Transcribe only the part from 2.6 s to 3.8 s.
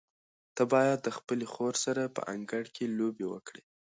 کې لوبې وکړې.